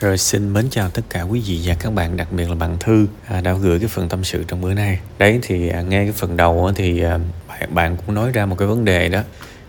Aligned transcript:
Rồi 0.00 0.18
xin 0.18 0.52
mến 0.52 0.68
chào 0.70 0.90
tất 0.90 1.02
cả 1.10 1.22
quý 1.22 1.42
vị 1.46 1.60
và 1.64 1.74
các 1.80 1.92
bạn, 1.92 2.16
đặc 2.16 2.32
biệt 2.32 2.48
là 2.48 2.54
bạn 2.54 2.76
Thư 2.80 3.06
à, 3.26 3.40
đã 3.40 3.52
gửi 3.52 3.78
cái 3.78 3.88
phần 3.88 4.08
tâm 4.08 4.24
sự 4.24 4.44
trong 4.48 4.60
bữa 4.60 4.74
nay. 4.74 4.98
Đấy 5.18 5.38
thì 5.42 5.68
à, 5.68 5.82
nghe 5.82 6.04
cái 6.04 6.12
phần 6.12 6.36
đầu 6.36 6.72
thì 6.76 7.02
à, 7.02 7.18
bạn, 7.48 7.74
bạn 7.74 7.96
cũng 7.96 8.14
nói 8.14 8.30
ra 8.32 8.46
một 8.46 8.56
cái 8.58 8.68
vấn 8.68 8.84
đề 8.84 9.08
đó. 9.08 9.22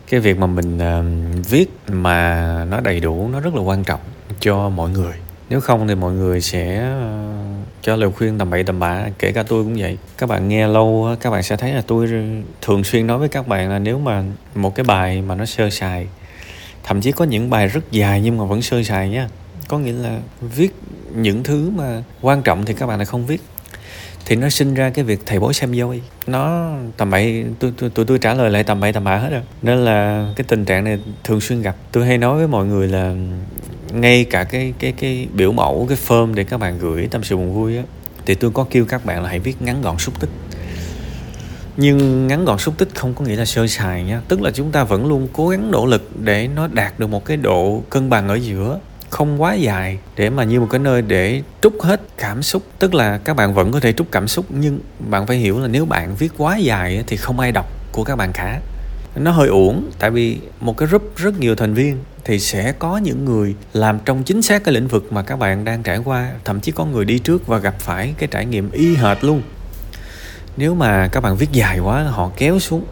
Cái 0.09 0.19
việc 0.19 0.37
mà 0.37 0.47
mình 0.47 0.79
viết 1.49 1.65
mà 1.87 2.65
nó 2.69 2.79
đầy 2.79 2.99
đủ 2.99 3.29
nó 3.33 3.39
rất 3.39 3.55
là 3.55 3.61
quan 3.61 3.83
trọng 3.83 3.99
cho 4.39 4.69
mọi 4.69 4.89
người. 4.89 5.13
Nếu 5.49 5.61
không 5.61 5.87
thì 5.87 5.95
mọi 5.95 6.13
người 6.13 6.41
sẽ 6.41 6.91
cho 7.81 7.95
lời 7.95 8.09
khuyên 8.11 8.37
tầm 8.37 8.49
bậy 8.49 8.63
tầm 8.63 8.79
bạ, 8.79 9.05
kể 9.19 9.31
cả 9.31 9.43
tôi 9.43 9.63
cũng 9.63 9.75
vậy. 9.77 9.97
Các 10.17 10.29
bạn 10.29 10.47
nghe 10.47 10.67
lâu 10.67 11.15
các 11.21 11.29
bạn 11.29 11.43
sẽ 11.43 11.57
thấy 11.57 11.73
là 11.73 11.81
tôi 11.87 12.09
thường 12.61 12.83
xuyên 12.83 13.07
nói 13.07 13.17
với 13.17 13.29
các 13.29 13.47
bạn 13.47 13.69
là 13.69 13.79
nếu 13.79 13.99
mà 13.99 14.23
một 14.55 14.75
cái 14.75 14.83
bài 14.83 15.21
mà 15.21 15.35
nó 15.35 15.45
sơ 15.45 15.69
sài 15.69 16.07
thậm 16.83 17.01
chí 17.01 17.11
có 17.11 17.25
những 17.25 17.49
bài 17.49 17.67
rất 17.67 17.91
dài 17.91 18.21
nhưng 18.21 18.37
mà 18.37 18.43
vẫn 18.43 18.61
sơ 18.61 18.83
sài 18.83 19.09
nhá 19.09 19.27
có 19.69 19.79
nghĩa 19.79 19.91
là 19.91 20.19
viết 20.41 20.75
những 21.15 21.43
thứ 21.43 21.71
mà 21.75 22.03
quan 22.21 22.41
trọng 22.41 22.65
thì 22.65 22.73
các 22.73 22.87
bạn 22.87 22.97
lại 22.97 23.05
không 23.05 23.25
viết. 23.25 23.41
Thì 24.25 24.35
nó 24.35 24.49
sinh 24.49 24.73
ra 24.73 24.89
cái 24.89 25.05
việc 25.05 25.19
thầy 25.25 25.39
bói 25.39 25.53
xem 25.53 25.75
dôi 25.75 26.01
nó 26.27 26.71
tầm 26.97 27.09
bậy 27.09 27.45
tôi 27.59 27.73
tôi 27.77 27.89
tôi, 27.89 28.05
tôi 28.05 28.19
trả 28.19 28.33
lời 28.33 28.49
lại 28.49 28.63
tầm 28.63 28.79
bậy 28.79 28.93
tầm 28.93 29.03
bạ 29.03 29.17
hết 29.17 29.29
rồi. 29.29 29.41
Nên 29.61 29.77
là 29.77 30.27
cái 30.35 30.45
tình 30.47 30.65
trạng 30.65 30.83
này 30.83 30.99
thường 31.23 31.41
xuyên 31.41 31.61
gặp. 31.61 31.75
Tôi 31.91 32.05
hay 32.05 32.17
nói 32.17 32.37
với 32.37 32.47
mọi 32.47 32.65
người 32.65 32.87
là 32.87 33.15
ngay 33.93 34.23
cả 34.23 34.43
cái 34.43 34.73
cái 34.79 34.91
cái 34.91 35.27
biểu 35.33 35.51
mẫu 35.51 35.85
cái 35.89 35.97
form 36.07 36.33
để 36.33 36.43
các 36.43 36.57
bạn 36.57 36.79
gửi 36.79 37.07
tâm 37.11 37.23
sự 37.23 37.37
buồn 37.37 37.53
vui 37.53 37.77
á 37.77 37.83
thì 38.25 38.35
tôi 38.35 38.51
có 38.51 38.65
kêu 38.69 38.85
các 38.85 39.05
bạn 39.05 39.23
là 39.23 39.29
hãy 39.29 39.39
viết 39.39 39.61
ngắn 39.61 39.81
gọn 39.81 39.97
xúc 39.97 40.19
tích. 40.19 40.29
Nhưng 41.77 42.27
ngắn 42.27 42.45
gọn 42.45 42.57
xúc 42.57 42.73
tích 42.77 42.89
không 42.95 43.13
có 43.13 43.25
nghĩa 43.25 43.35
là 43.35 43.45
sơ 43.45 43.67
sài 43.67 44.03
nha. 44.03 44.21
Tức 44.27 44.41
là 44.41 44.51
chúng 44.51 44.71
ta 44.71 44.83
vẫn 44.83 45.07
luôn 45.07 45.27
cố 45.33 45.47
gắng 45.47 45.71
nỗ 45.71 45.85
lực 45.85 46.09
để 46.19 46.47
nó 46.47 46.67
đạt 46.67 46.99
được 46.99 47.07
một 47.07 47.25
cái 47.25 47.37
độ 47.37 47.83
cân 47.89 48.09
bằng 48.09 48.27
ở 48.27 48.35
giữa 48.35 48.79
không 49.09 49.41
quá 49.41 49.53
dài 49.53 49.97
để 50.15 50.29
mà 50.29 50.43
như 50.43 50.59
một 50.59 50.67
cái 50.69 50.79
nơi 50.79 51.01
để 51.01 51.41
trút 51.61 51.73
hết 51.79 52.01
cảm 52.17 52.43
xúc. 52.43 52.63
Tức 52.79 52.93
là 52.93 53.17
các 53.17 53.35
bạn 53.35 53.53
vẫn 53.53 53.71
có 53.71 53.79
thể 53.79 53.93
trút 53.93 54.07
cảm 54.11 54.27
xúc, 54.27 54.45
nhưng 54.49 54.79
bạn 55.09 55.27
phải 55.27 55.37
hiểu 55.37 55.59
là 55.59 55.67
nếu 55.67 55.85
bạn 55.85 56.15
viết 56.15 56.31
quá 56.37 56.57
dài 56.57 57.03
thì 57.07 57.17
không 57.17 57.39
ai 57.39 57.51
đọc 57.51 57.65
của 57.91 58.03
các 58.03 58.15
bạn 58.15 58.31
cả. 58.33 58.59
Nó 59.15 59.31
hơi 59.31 59.47
uổng, 59.47 59.91
tại 59.99 60.11
vì 60.11 60.37
một 60.59 60.77
cái 60.77 60.87
group 60.87 61.17
rất 61.17 61.39
nhiều 61.39 61.55
thành 61.55 61.73
viên 61.73 61.97
thì 62.25 62.39
sẽ 62.39 62.71
có 62.79 62.97
những 62.97 63.25
người 63.25 63.55
làm 63.73 63.99
trong 64.05 64.23
chính 64.23 64.41
xác 64.41 64.63
cái 64.63 64.73
lĩnh 64.73 64.87
vực 64.87 65.13
mà 65.13 65.21
các 65.21 65.39
bạn 65.39 65.65
đang 65.65 65.83
trải 65.83 65.97
qua, 65.97 66.31
thậm 66.45 66.59
chí 66.59 66.71
có 66.71 66.85
người 66.85 67.05
đi 67.05 67.19
trước 67.19 67.47
và 67.47 67.57
gặp 67.57 67.79
phải 67.79 68.13
cái 68.17 68.29
trải 68.31 68.45
nghiệm 68.45 68.71
y 68.71 68.95
hệt 68.95 69.23
luôn. 69.23 69.41
Nếu 70.57 70.75
mà 70.75 71.07
các 71.11 71.23
bạn 71.23 71.37
viết 71.37 71.51
dài 71.51 71.79
quá, 71.79 72.03
họ 72.03 72.31
kéo 72.37 72.59
xuống 72.59 72.85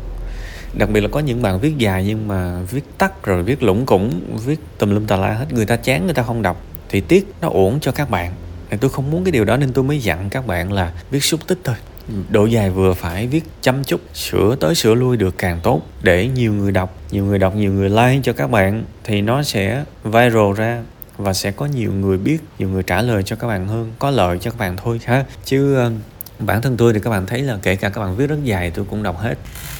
đặc 0.78 0.90
biệt 0.90 1.02
là 1.02 1.08
có 1.12 1.20
những 1.20 1.42
bạn 1.42 1.60
viết 1.60 1.78
dài 1.78 2.04
nhưng 2.08 2.28
mà 2.28 2.62
viết 2.72 2.84
tắt 2.98 3.24
rồi 3.24 3.44
viết 3.44 3.64
lủng 3.64 3.86
củng, 3.86 4.22
viết 4.46 4.60
tùm 4.78 4.90
lum 4.90 5.06
tà 5.06 5.18
la 5.18 5.34
hết. 5.34 5.46
Người 5.54 5.66
ta 5.66 5.76
chán, 5.76 6.06
người 6.06 6.14
ta 6.14 6.24
không 6.24 6.42
đọc. 6.42 6.62
Thì 6.90 7.02
tiếc, 7.02 7.28
nó 7.42 7.50
ổn 7.50 7.80
cho 7.82 7.92
các 7.92 8.10
bạn. 8.10 8.32
Tôi 8.80 8.90
không 8.90 9.12
muốn 9.12 9.24
cái 9.24 9.32
điều 9.32 9.46
đó 9.46 9.58
nên 9.58 9.74
tôi 9.74 9.84
mới 9.84 10.00
dặn 10.00 10.30
các 10.30 10.48
bạn 10.48 10.74
là 10.74 10.94
viết 11.12 11.24
xúc 11.24 11.40
tích 11.48 11.60
thôi. 11.64 11.76
Độ 12.30 12.46
dài 12.46 12.70
vừa 12.70 12.94
phải 12.94 13.28
viết 13.28 13.44
chăm 13.62 13.84
chút, 13.84 14.02
sửa 14.14 14.56
tới 14.56 14.76
sửa 14.76 14.96
lui 14.96 15.18
được 15.18 15.38
càng 15.38 15.60
tốt. 15.64 15.82
Để 16.02 16.28
nhiều 16.28 16.54
người 16.54 16.72
đọc, 16.72 16.98
nhiều 17.12 17.26
người 17.26 17.40
đọc, 17.40 17.56
nhiều 17.56 17.74
người 17.74 17.90
like 17.90 18.20
cho 18.24 18.34
các 18.34 18.52
bạn 18.52 18.84
thì 19.04 19.22
nó 19.22 19.44
sẽ 19.44 19.84
viral 20.04 20.54
ra 20.56 20.84
và 21.18 21.34
sẽ 21.34 21.52
có 21.52 21.66
nhiều 21.66 21.94
người 21.94 22.18
biết, 22.18 22.38
nhiều 22.60 22.70
người 22.70 22.84
trả 22.84 23.02
lời 23.02 23.24
cho 23.24 23.36
các 23.36 23.48
bạn 23.48 23.68
hơn, 23.68 23.92
có 24.00 24.12
lợi 24.12 24.38
cho 24.42 24.52
các 24.52 24.58
bạn 24.58 24.76
thôi 24.84 25.00
ha. 25.06 25.26
Chứ 25.46 25.76
ờ, 25.76 25.92
bản 26.40 26.62
thân 26.62 26.78
tôi 26.78 26.94
thì 26.94 27.00
các 27.00 27.10
bạn 27.10 27.26
thấy 27.26 27.42
là 27.42 27.58
kể 27.62 27.76
cả 27.76 27.90
các 27.90 28.02
bạn 28.02 28.16
viết 28.16 28.28
rất 28.28 28.44
dài 28.44 28.72
tôi 28.72 28.86
cũng 28.90 29.04
đọc 29.04 29.20
hết. 29.20 29.36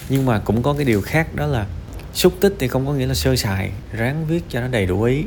Nhưng 0.10 0.26
mà 0.26 0.40
cũng 0.40 0.64
có 0.64 0.74
cái 0.74 0.86
điều 0.86 1.02
khác 1.02 1.36
đó 1.36 1.46
là 1.46 1.66
xúc 2.14 2.34
tích 2.40 2.56
thì 2.60 2.68
không 2.68 2.86
có 2.86 2.94
nghĩa 2.94 3.08
là 3.08 3.14
sơ 3.14 3.36
sài 3.36 3.72
ráng 3.94 4.26
viết 4.26 4.44
cho 4.50 4.62
nó 4.62 4.68
đầy 4.68 4.86
đủ 4.86 5.04
ý. 5.04 5.24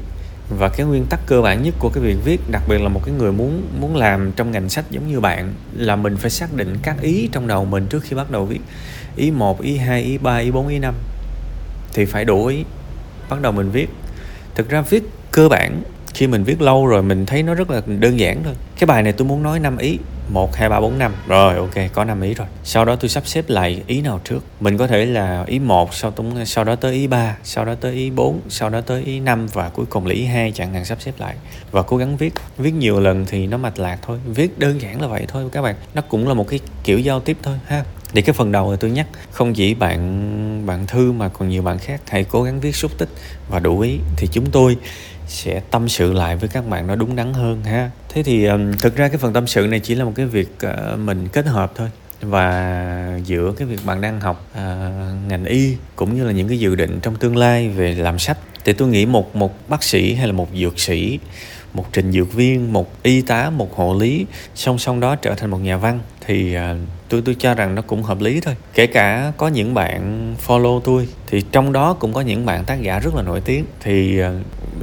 Và 0.58 0.68
cái 0.68 0.86
nguyên 0.86 1.06
tắc 1.10 1.20
cơ 1.26 1.40
bản 1.40 1.62
nhất 1.62 1.74
của 1.78 1.90
cái 1.94 2.04
việc 2.04 2.16
viết 2.24 2.40
đặc 2.50 2.62
biệt 2.68 2.80
là 2.80 2.88
một 2.88 3.00
cái 3.04 3.14
người 3.14 3.32
muốn 3.32 3.62
muốn 3.80 3.96
làm 3.96 4.32
trong 4.32 4.50
ngành 4.50 4.68
sách 4.68 4.84
giống 4.90 5.08
như 5.08 5.20
bạn 5.20 5.54
là 5.76 5.96
mình 5.96 6.16
phải 6.16 6.30
xác 6.30 6.54
định 6.54 6.76
các 6.82 6.96
ý 7.02 7.28
trong 7.32 7.46
đầu 7.46 7.64
mình 7.64 7.86
trước 7.86 8.02
khi 8.02 8.16
bắt 8.16 8.30
đầu 8.30 8.44
viết. 8.44 8.60
Ý 9.16 9.30
1, 9.30 9.60
ý 9.60 9.76
2, 9.76 10.02
ý 10.02 10.18
3, 10.18 10.36
ý 10.36 10.50
4, 10.50 10.68
ý 10.68 10.78
5 10.78 10.94
thì 11.92 12.04
phải 12.04 12.24
đủ 12.24 12.46
ý 12.46 12.64
bắt 13.30 13.42
đầu 13.42 13.52
mình 13.52 13.70
viết. 13.70 13.88
Thực 14.54 14.68
ra 14.68 14.80
viết 14.80 15.02
cơ 15.30 15.48
bản 15.48 15.82
khi 16.14 16.26
mình 16.26 16.44
viết 16.44 16.62
lâu 16.62 16.86
rồi 16.86 17.02
mình 17.02 17.26
thấy 17.26 17.42
nó 17.42 17.54
rất 17.54 17.70
là 17.70 17.82
đơn 17.86 18.18
giản 18.18 18.42
thôi. 18.44 18.54
Cái 18.78 18.86
bài 18.86 19.02
này 19.02 19.12
tôi 19.12 19.28
muốn 19.28 19.42
nói 19.42 19.60
năm 19.60 19.76
ý. 19.78 19.98
1, 20.32 20.56
2, 20.56 20.68
3, 20.68 20.80
4, 20.80 20.98
5 20.98 21.12
Rồi 21.26 21.56
ok 21.56 21.74
có 21.92 22.04
5 22.04 22.20
ý 22.20 22.34
rồi. 22.34 22.46
Sau 22.64 22.84
đó 22.84 22.96
tôi 22.96 23.08
sắp 23.08 23.26
xếp 23.26 23.44
lại 23.48 23.82
ý 23.86 24.00
nào 24.00 24.20
trước? 24.24 24.40
Mình 24.60 24.78
có 24.78 24.86
thể 24.86 25.06
là 25.06 25.44
ý 25.46 25.58
1 25.58 25.94
sau, 25.94 26.12
sau 26.46 26.64
đó 26.64 26.76
tới 26.76 26.92
ý 26.92 27.06
3 27.06 27.36
Sau 27.44 27.64
đó 27.64 27.74
tới 27.80 27.92
ý 27.92 28.10
4 28.10 28.40
Sau 28.48 28.70
đó 28.70 28.80
tới 28.80 29.02
ý 29.04 29.20
5 29.20 29.46
Và 29.52 29.68
cuối 29.68 29.86
cùng 29.86 30.06
là 30.06 30.14
ý 30.14 30.24
2 30.24 30.52
chẳng 30.54 30.74
hạn 30.74 30.84
sắp 30.84 30.98
xếp 31.00 31.12
lại. 31.18 31.34
Và 31.70 31.82
cố 31.82 31.96
gắng 31.96 32.16
viết. 32.16 32.34
Viết 32.58 32.74
nhiều 32.74 33.00
lần 33.00 33.26
thì 33.28 33.46
nó 33.46 33.56
mạch 33.56 33.78
lạc 33.78 33.98
thôi. 34.02 34.18
Viết 34.26 34.58
đơn 34.58 34.80
giản 34.80 35.02
là 35.02 35.06
vậy 35.06 35.24
thôi 35.28 35.44
các 35.52 35.62
bạn. 35.62 35.74
Nó 35.94 36.02
cũng 36.02 36.28
là 36.28 36.34
một 36.34 36.48
cái 36.48 36.60
kiểu 36.84 36.98
giao 36.98 37.20
tiếp 37.20 37.36
thôi 37.42 37.58
ha. 37.66 37.84
Thì 38.12 38.22
cái 38.22 38.32
phần 38.32 38.52
đầu 38.52 38.70
là 38.70 38.76
tôi 38.80 38.90
nhắc 38.90 39.06
không 39.30 39.54
chỉ 39.54 39.74
bạn 39.74 40.66
bạn 40.66 40.86
thư 40.86 41.12
mà 41.12 41.28
còn 41.28 41.48
nhiều 41.48 41.62
bạn 41.62 41.78
khác 41.78 42.00
hãy 42.08 42.24
cố 42.24 42.42
gắng 42.42 42.60
viết 42.60 42.76
xúc 42.76 42.90
tích 42.98 43.08
và 43.48 43.58
đủ 43.58 43.80
ý. 43.80 43.98
Thì 44.16 44.28
chúng 44.32 44.50
tôi 44.50 44.76
sẽ 45.30 45.60
tâm 45.70 45.88
sự 45.88 46.12
lại 46.12 46.36
với 46.36 46.48
các 46.48 46.68
bạn 46.68 46.86
nó 46.86 46.94
đúng 46.94 47.16
đắn 47.16 47.32
hơn 47.32 47.64
ha. 47.64 47.90
Thế 48.08 48.22
thì 48.22 48.44
um, 48.44 48.72
thực 48.72 48.96
ra 48.96 49.08
cái 49.08 49.18
phần 49.18 49.32
tâm 49.32 49.46
sự 49.46 49.66
này 49.66 49.80
chỉ 49.80 49.94
là 49.94 50.04
một 50.04 50.12
cái 50.14 50.26
việc 50.26 50.48
uh, 50.66 50.98
mình 50.98 51.28
kết 51.28 51.46
hợp 51.46 51.72
thôi. 51.74 51.88
Và 52.20 53.20
giữa 53.24 53.52
cái 53.56 53.68
việc 53.68 53.80
bạn 53.84 54.00
đang 54.00 54.20
học 54.20 54.46
uh, 54.52 54.60
ngành 55.28 55.44
y 55.44 55.76
cũng 55.96 56.16
như 56.16 56.24
là 56.24 56.32
những 56.32 56.48
cái 56.48 56.58
dự 56.58 56.74
định 56.74 57.00
trong 57.02 57.16
tương 57.16 57.36
lai 57.36 57.68
về 57.68 57.94
làm 57.94 58.18
sách 58.18 58.38
thì 58.64 58.72
tôi 58.72 58.88
nghĩ 58.88 59.06
một 59.06 59.36
một 59.36 59.68
bác 59.68 59.82
sĩ 59.82 60.14
hay 60.14 60.26
là 60.26 60.32
một 60.32 60.48
dược 60.54 60.80
sĩ 60.80 61.18
một 61.72 61.86
trình 61.92 62.12
dược 62.12 62.32
viên 62.32 62.72
một 62.72 63.02
y 63.02 63.22
tá 63.22 63.50
một 63.50 63.76
hộ 63.76 63.98
lý 63.98 64.26
song 64.54 64.78
song 64.78 65.00
đó 65.00 65.16
trở 65.16 65.34
thành 65.34 65.50
một 65.50 65.58
nhà 65.58 65.76
văn 65.76 66.00
thì 66.26 66.56
uh, 66.56 66.60
tôi 67.08 67.22
tôi 67.24 67.36
cho 67.38 67.54
rằng 67.54 67.74
nó 67.74 67.82
cũng 67.82 68.02
hợp 68.02 68.20
lý 68.20 68.40
thôi. 68.40 68.54
Kể 68.74 68.86
cả 68.86 69.32
có 69.36 69.48
những 69.48 69.74
bạn 69.74 70.34
follow 70.46 70.80
tôi 70.80 71.08
thì 71.26 71.42
trong 71.52 71.72
đó 71.72 71.92
cũng 71.92 72.12
có 72.12 72.20
những 72.20 72.46
bạn 72.46 72.64
tác 72.64 72.82
giả 72.82 72.98
rất 72.98 73.14
là 73.14 73.22
nổi 73.22 73.40
tiếng 73.40 73.64
thì 73.80 74.22
uh, 74.22 74.28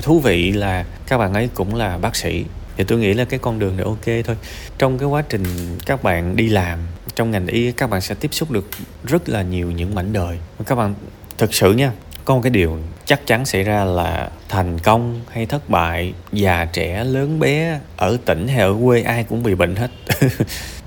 thú 0.02 0.20
vị 0.20 0.52
là 0.52 0.86
các 1.08 1.18
bạn 1.18 1.34
ấy 1.34 1.50
cũng 1.54 1.76
là 1.76 1.98
bác 1.98 2.16
sĩ. 2.16 2.46
Thì 2.78 2.84
tôi 2.84 3.00
nghĩ 3.00 3.14
là 3.14 3.26
cái 3.26 3.40
con 3.40 3.60
đường 3.60 3.78
này 3.78 3.86
ok 3.86 4.26
thôi. 4.26 4.36
Trong 4.78 4.98
cái 4.98 5.08
quá 5.08 5.24
trình 5.30 5.44
các 5.86 6.04
bạn 6.04 6.36
đi 6.36 6.50
làm, 6.50 6.80
trong 7.16 7.32
ngành 7.32 7.48
y, 7.48 7.72
các 7.72 7.90
bạn 7.90 8.02
sẽ 8.02 8.16
tiếp 8.16 8.34
xúc 8.34 8.52
được 8.52 8.70
rất 9.04 9.30
là 9.30 9.42
nhiều 9.42 9.72
những 9.72 9.96
mảnh 9.96 10.14
đời. 10.14 10.38
Các 10.66 10.76
bạn 10.76 10.94
thực 11.38 11.54
sự 11.54 11.74
nha, 11.74 11.92
có 12.26 12.36
một 12.36 12.42
cái 12.44 12.50
điều 12.50 12.78
chắc 13.06 13.28
chắn 13.28 13.46
xảy 13.46 13.64
ra 13.64 13.86
là 13.86 14.30
thành 14.50 14.80
công 14.80 15.22
hay 15.32 15.46
thất 15.46 15.70
bại, 15.70 16.14
già 16.32 16.66
trẻ, 16.66 17.04
lớn 17.04 17.40
bé, 17.40 17.80
ở 17.98 18.18
tỉnh 18.26 18.48
hay 18.48 18.58
ở 18.58 18.76
quê, 18.84 19.02
ai 19.02 19.24
cũng 19.24 19.44
bị 19.44 19.56
bệnh 19.56 19.76
hết. 19.76 19.92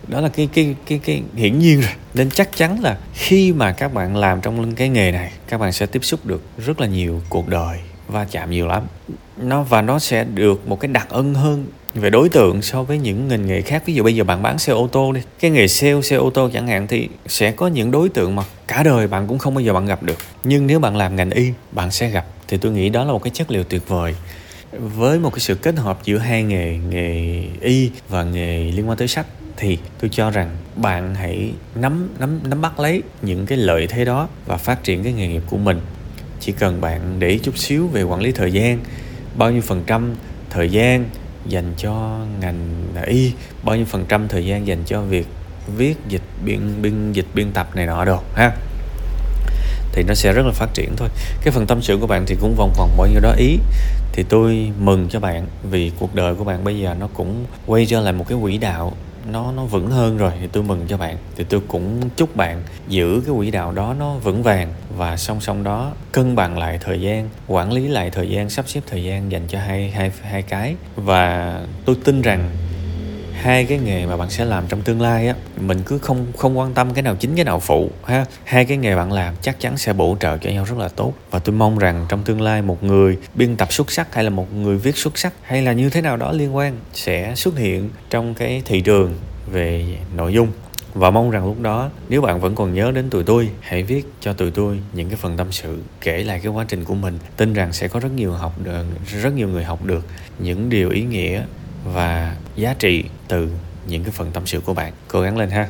Đó 0.09 0.21
là 0.21 0.29
cái 0.29 0.49
cái 0.53 0.75
cái 0.87 1.01
cái 1.05 1.23
hiển 1.35 1.59
nhiên 1.59 1.81
rồi. 1.81 1.93
Nên 2.15 2.31
chắc 2.31 2.57
chắn 2.57 2.81
là 2.81 2.99
khi 3.15 3.53
mà 3.53 3.73
các 3.73 3.95
bạn 3.95 4.17
làm 4.17 4.41
trong 4.41 4.75
cái 4.75 4.89
nghề 4.89 5.13
này, 5.13 5.33
các 5.49 5.59
bạn 5.59 5.73
sẽ 5.73 5.87
tiếp 5.87 6.05
xúc 6.05 6.27
được 6.27 6.43
rất 6.59 6.81
là 6.81 6.87
nhiều 6.87 7.21
cuộc 7.29 7.49
đời 7.49 7.79
va 8.11 8.25
chạm 8.31 8.51
nhiều 8.51 8.67
lắm. 8.67 8.83
Nó, 9.37 9.63
và 9.63 9.83
nó 9.83 9.99
sẽ 9.99 10.25
được 10.25 10.69
một 10.69 10.81
cái 10.81 10.89
đặc 10.89 11.07
ân 11.11 11.35
hơn 11.35 11.67
về 11.95 12.11
đối 12.11 12.29
tượng 12.29 12.63
so 12.63 12.83
với 12.83 12.99
những 12.99 13.29
ngành 13.29 13.47
nghề 13.47 13.63
khác. 13.63 13.83
Ví 13.87 13.95
dụ 13.95 14.05
bây 14.05 14.15
giờ 14.15 14.25
bạn 14.25 14.43
bán 14.43 14.59
xe 14.59 14.73
ô 14.73 14.89
tô 14.93 15.13
đi, 15.13 15.21
cái 15.41 15.51
nghề 15.51 15.69
sale, 15.69 16.03
xe 16.03 16.17
ô 16.17 16.31
tô 16.31 16.51
chẳng 16.53 16.69
hạn, 16.69 16.87
thì 16.87 17.09
sẽ 17.27 17.53
có 17.53 17.67
những 17.67 17.91
đối 17.91 18.09
tượng 18.09 18.37
mà 18.37 18.43
cả 18.69 18.83
đời 18.83 19.07
bạn 19.07 19.27
cũng 19.27 19.39
không 19.39 19.55
bao 19.55 19.63
giờ 19.63 19.73
bạn 19.73 19.87
gặp 19.87 20.03
được. 20.03 20.19
Nhưng 20.45 20.67
nếu 20.67 20.81
bạn 20.81 20.97
làm 20.97 21.17
ngành 21.17 21.31
y, 21.31 21.53
bạn 21.73 21.91
sẽ 21.91 22.11
gặp. 22.11 22.27
Thì 22.49 22.57
tôi 22.57 22.73
nghĩ 22.73 22.89
đó 22.89 23.05
là 23.05 23.13
một 23.13 23.23
cái 23.23 23.31
chất 23.31 23.51
liệu 23.51 23.65
tuyệt 23.65 23.89
vời. 23.89 24.15
Với 24.73 25.19
một 25.19 25.31
cái 25.31 25.41
sự 25.41 25.55
kết 25.55 25.79
hợp 25.79 25.99
giữa 26.05 26.19
hai 26.19 26.43
nghề 26.43 26.79
nghề 26.91 27.45
y 27.61 27.91
và 28.09 28.25
nghề 28.25 28.71
liên 28.71 28.89
quan 28.89 28.99
tới 28.99 29.09
sách, 29.09 29.27
thì 29.57 29.79
tôi 30.01 30.11
cho 30.13 30.31
rằng 30.31 30.51
bạn 30.77 31.15
hãy 31.15 31.53
nắm 31.75 32.09
nắm 32.19 32.41
nắm 32.45 32.61
bắt 32.61 32.81
lấy 32.81 33.03
những 33.23 33.47
cái 33.47 33.59
lợi 33.59 33.87
thế 33.87 34.05
đó 34.05 34.29
và 34.47 34.57
phát 34.57 34.85
triển 34.85 35.05
cái 35.05 35.13
nghề 35.13 35.29
nghiệp 35.29 35.43
của 35.51 35.57
mình 35.57 35.81
chỉ 36.41 36.53
cần 36.53 36.81
bạn 36.81 37.17
để 37.19 37.29
ý 37.29 37.39
chút 37.39 37.59
xíu 37.59 37.87
về 37.87 38.03
quản 38.03 38.21
lý 38.21 38.33
thời 38.33 38.53
gian, 38.53 38.79
bao 39.37 39.51
nhiêu 39.51 39.63
phần 39.63 39.83
trăm 39.87 40.15
thời 40.51 40.71
gian 40.71 41.05
dành 41.47 41.75
cho 41.77 42.21
ngành 42.41 42.85
à, 42.97 43.03
y, 43.07 43.33
bao 43.63 43.77
nhiêu 43.77 43.85
phần 43.85 44.05
trăm 44.09 44.29
thời 44.29 44.47
gian 44.47 44.67
dành 44.67 44.83
cho 44.87 45.01
việc 45.03 45.27
viết 45.77 45.97
dịch 46.09 46.23
biên 46.45 46.83
biên 46.83 47.13
dịch 47.13 47.27
biên 47.35 47.53
tập 47.53 47.71
này 47.75 47.87
nọ 47.87 48.05
đồ, 48.05 48.19
ha. 48.35 48.53
Thì 49.93 50.03
nó 50.03 50.15
sẽ 50.15 50.33
rất 50.33 50.47
là 50.47 50.53
phát 50.53 50.69
triển 50.75 50.97
thôi. 50.97 51.09
Cái 51.43 51.53
phần 51.53 51.67
tâm 51.67 51.83
sự 51.83 51.99
của 52.01 52.07
bạn 52.07 52.25
thì 52.27 52.37
cũng 52.41 52.55
vòng 52.57 52.73
vòng 52.77 52.91
bao 52.97 53.07
nhiêu 53.07 53.21
đó 53.21 53.35
ý. 53.39 53.59
Thì 54.13 54.25
tôi 54.29 54.73
mừng 54.79 55.09
cho 55.09 55.21
bạn 55.21 55.47
vì 55.71 55.93
cuộc 55.99 56.15
đời 56.15 56.35
của 56.35 56.45
bạn 56.45 56.65
bây 56.65 56.79
giờ 56.79 56.95
nó 57.01 57.09
cũng 57.15 57.45
quay 57.67 57.87
trở 57.87 58.01
lại 58.01 58.13
một 58.13 58.25
cái 58.29 58.39
quỹ 58.43 58.59
đạo 58.59 58.93
nó 59.27 59.53
nó 59.53 59.65
vững 59.65 59.91
hơn 59.91 60.17
rồi, 60.17 60.33
thì 60.41 60.47
tôi 60.53 60.63
mừng 60.63 60.87
cho 60.89 60.97
bạn. 60.97 61.17
Thì 61.37 61.45
tôi 61.45 61.61
cũng 61.69 62.11
chúc 62.17 62.37
bạn 62.37 62.63
giữ 62.89 63.23
cái 63.27 63.35
quỹ 63.37 63.51
đạo 63.51 63.73
đó 63.73 63.95
nó 63.99 64.15
vững 64.15 64.43
vàng 64.43 64.75
và 64.97 65.17
song 65.17 65.41
song 65.41 65.65
đó 65.65 65.93
cân 66.13 66.37
bằng 66.37 66.59
lại 66.59 66.79
thời 66.81 67.01
gian, 67.01 67.29
quản 67.47 67.73
lý 67.73 67.89
lại 67.89 68.11
thời 68.11 68.31
gian, 68.31 68.51
sắp 68.51 68.69
xếp 68.69 68.81
thời 68.87 69.05
gian 69.05 69.33
dành 69.33 69.43
cho 69.49 69.59
hai 69.59 69.91
hai 69.91 70.13
hai 70.23 70.43
cái. 70.43 70.75
Và 70.97 71.61
tôi 71.85 71.97
tin 72.05 72.23
rằng 72.23 72.51
hai 73.41 73.65
cái 73.65 73.79
nghề 73.79 74.07
mà 74.07 74.17
bạn 74.17 74.31
sẽ 74.31 74.45
làm 74.45 74.65
trong 74.69 74.83
tương 74.83 75.01
lai 75.01 75.29
á, 75.29 75.35
mình 75.61 75.83
cứ 75.87 75.99
không 75.99 76.27
không 76.37 76.59
quan 76.59 76.75
tâm 76.75 76.95
cái 76.95 77.03
nào 77.03 77.17
chính 77.17 77.37
cái 77.37 77.45
nào 77.45 77.61
phụ, 77.61 77.91
ha. 78.05 78.25
Hai 78.45 78.65
cái 78.65 78.77
nghề 78.77 78.97
bạn 78.97 79.13
làm 79.13 79.35
chắc 79.43 79.61
chắn 79.61 79.77
sẽ 79.77 79.93
bổ 79.93 80.17
trợ 80.21 80.39
cho 80.39 80.51
nhau 80.51 80.65
rất 80.65 80.79
là 80.79 80.89
tốt. 80.89 81.13
Và 81.31 81.39
tôi 81.39 81.55
mong 81.55 81.79
rằng 81.79 82.07
trong 82.09 82.23
tương 82.23 82.41
lai 82.41 82.63
một 82.63 82.85
người 82.85 83.19
biên 83.35 83.57
tập 83.57 83.73
xuất 83.73 83.91
sắc 83.91 84.15
hay 84.15 84.25
là 84.25 84.31
một 84.31 84.55
người 84.55 84.79
viết 84.79 84.97
xuất 84.97 85.19
sắc 85.19 85.33
hay 85.43 85.63
là 85.63 85.73
như 85.73 85.91
thế 85.91 86.01
nào 86.01 86.17
đó 86.17 86.33
liên 86.33 86.57
quan 86.57 86.77
sẽ 86.95 87.33
xuất 87.37 87.59
hiện 87.59 87.91
trong 88.11 88.35
cái 88.35 88.63
thị 88.65 88.81
trường 88.81 89.15
về 89.53 89.85
nội 90.17 90.33
dung. 90.33 90.49
Và 90.95 91.11
mong 91.11 91.31
rằng 91.31 91.47
lúc 91.47 91.61
đó, 91.61 91.91
nếu 92.09 92.21
bạn 92.21 92.41
vẫn 92.41 92.55
còn 92.55 92.75
nhớ 92.75 92.93
đến 92.95 93.11
tụi 93.11 93.25
tôi, 93.25 93.49
hãy 93.61 93.83
viết 93.83 94.07
cho 94.21 94.33
tụi 94.33 94.51
tôi 94.51 94.81
những 94.93 95.09
cái 95.09 95.17
phần 95.17 95.37
tâm 95.37 95.53
sự, 95.53 95.79
kể 96.01 96.23
lại 96.25 96.41
cái 96.43 96.53
quá 96.53 96.65
trình 96.69 96.85
của 96.85 96.95
mình. 96.95 97.19
Tin 97.37 97.53
rằng 97.53 97.73
sẽ 97.73 97.89
có 97.89 98.01
rất 98.01 98.13
nhiều 98.17 98.33
học 98.33 98.55
được 98.63 98.85
rất 99.23 99.35
nhiều 99.35 99.49
người 99.49 99.65
học 99.65 99.85
được 99.85 100.07
những 100.39 100.69
điều 100.69 100.91
ý 100.91 101.03
nghĩa 101.03 101.43
và 101.85 102.37
giá 102.57 102.75
trị 102.79 103.05
từ 103.29 103.51
những 103.87 104.05
cái 104.05 104.13
phần 104.13 104.31
tâm 104.33 104.47
sự 104.47 104.61
của 104.61 104.75
bạn. 104.75 104.93
Cố 105.09 105.21
gắng 105.21 105.37
lên 105.37 105.51
ha. 105.51 105.69